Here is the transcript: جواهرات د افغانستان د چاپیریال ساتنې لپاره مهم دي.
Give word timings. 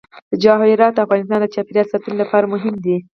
جواهرات 0.43 0.93
د 0.95 0.99
افغانستان 1.05 1.39
د 1.41 1.45
چاپیریال 1.53 1.87
ساتنې 1.91 2.15
لپاره 2.21 2.51
مهم 2.53 2.75
دي. 2.85 2.97